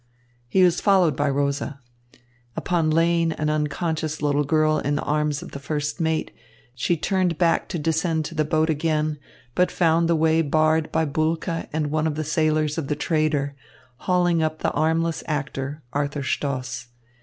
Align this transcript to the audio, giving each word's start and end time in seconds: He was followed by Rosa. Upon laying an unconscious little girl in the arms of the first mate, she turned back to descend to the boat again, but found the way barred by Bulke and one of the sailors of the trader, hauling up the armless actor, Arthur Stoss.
He 0.47 0.63
was 0.63 0.81
followed 0.81 1.15
by 1.15 1.29
Rosa. 1.29 1.79
Upon 2.57 2.89
laying 2.89 3.33
an 3.33 3.51
unconscious 3.51 4.19
little 4.19 4.43
girl 4.43 4.79
in 4.79 4.95
the 4.95 5.03
arms 5.03 5.43
of 5.43 5.51
the 5.51 5.59
first 5.59 5.99
mate, 6.01 6.31
she 6.73 6.97
turned 6.97 7.37
back 7.37 7.67
to 7.69 7.77
descend 7.77 8.25
to 8.25 8.33
the 8.33 8.43
boat 8.43 8.67
again, 8.67 9.19
but 9.53 9.69
found 9.69 10.09
the 10.09 10.15
way 10.15 10.41
barred 10.41 10.91
by 10.91 11.05
Bulke 11.05 11.69
and 11.71 11.91
one 11.91 12.07
of 12.07 12.15
the 12.15 12.23
sailors 12.23 12.79
of 12.79 12.87
the 12.87 12.95
trader, 12.95 13.53
hauling 13.97 14.41
up 14.41 14.63
the 14.63 14.71
armless 14.71 15.23
actor, 15.27 15.83
Arthur 15.93 16.23
Stoss. 16.23 16.87